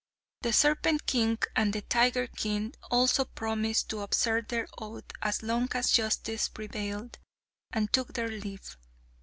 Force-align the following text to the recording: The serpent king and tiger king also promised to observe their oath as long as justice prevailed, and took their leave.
The 0.41 0.51
serpent 0.51 1.05
king 1.05 1.37
and 1.55 1.79
tiger 1.87 2.25
king 2.25 2.73
also 2.89 3.23
promised 3.23 3.91
to 3.91 3.99
observe 4.01 4.47
their 4.47 4.67
oath 4.79 5.03
as 5.21 5.43
long 5.43 5.69
as 5.75 5.91
justice 5.91 6.49
prevailed, 6.49 7.19
and 7.71 7.93
took 7.93 8.13
their 8.15 8.29
leave. 8.29 8.75